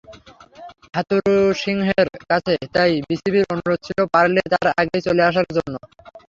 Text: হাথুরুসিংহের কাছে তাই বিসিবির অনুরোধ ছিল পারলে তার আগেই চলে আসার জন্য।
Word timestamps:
হাথুরুসিংহের 0.93 2.09
কাছে 2.23 2.53
তাই 2.75 2.91
বিসিবির 3.07 3.45
অনুরোধ 3.53 3.79
ছিল 3.87 3.99
পারলে 4.13 4.41
তার 4.53 4.67
আগেই 4.81 5.01
চলে 5.07 5.21
আসার 5.29 5.47
জন্য। 5.55 5.73